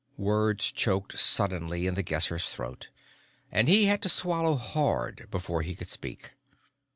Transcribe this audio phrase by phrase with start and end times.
[0.17, 2.89] Words choked suddenly in the Guesser's throat,
[3.51, 6.31] and he had to swallow hard before he could speak.